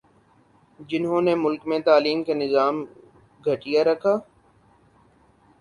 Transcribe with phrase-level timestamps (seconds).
[0.79, 2.75] جہنوں نے ملک میں تعلیم کا نظام
[3.43, 4.13] گٹھیا رکھا